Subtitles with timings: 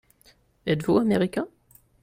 [0.65, 1.47] Êtes-vous Américain?